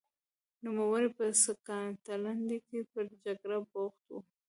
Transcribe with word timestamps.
نوموړی 0.65 1.09
په 1.17 1.23
سکاټلند 1.43 2.49
کې 2.67 2.79
پر 2.91 3.05
جګړه 3.23 3.57
بوخت 3.71 4.05
و. 4.11 4.15